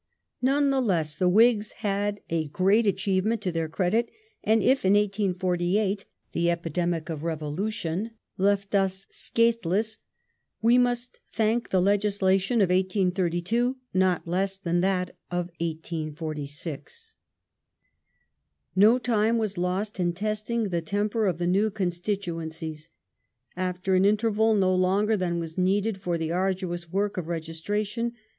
^ 0.01 0.03
None 0.41 0.71
the 0.71 0.81
less 0.81 1.15
the 1.15 1.29
Whigs 1.29 1.73
had 1.73 2.21
a 2.27 2.47
great 2.47 2.87
achievement 2.87 3.39
to 3.43 3.51
their 3.51 3.69
credit, 3.69 4.09
and 4.43 4.63
if 4.63 4.83
in 4.83 4.93
1848 4.93 6.05
\ 6.17 6.31
the 6.31 6.49
epidemic 6.49 7.09
of 7.11 7.21
Revolution 7.21 8.09
left 8.35 8.73
us 8.73 9.05
scathless, 9.11 9.99
we 10.59 10.79
must 10.79 11.19
thank 11.31 11.69
the 11.69 11.79
legislation 11.79 12.61
of 12.61 12.69
1832 12.71 13.77
not 13.93 14.27
less 14.27 14.57
than 14.57 14.81
that 14.81 15.11
of 15.29 15.51
1846. 15.59 17.13
No 18.75 18.97
time 18.97 19.37
was 19.37 19.55
lost 19.55 19.99
in 19.99 20.13
testing 20.13 20.69
the 20.69 20.81
temper 20.81 21.27
of 21.27 21.37
the 21.37 21.45
new 21.45 21.69
constitu 21.69 22.43
encies. 22.43 22.87
After 23.55 23.93
an 23.93 24.05
interval 24.05 24.55
no 24.55 24.73
longer 24.73 25.15
than 25.15 25.37
was 25.39 25.59
needed 25.59 26.01
for 26.01 26.17
the 26.17 26.31
arduous 26.31 26.91
work 26.91 27.17
of 27.17 27.27
registration. 27.27 28.13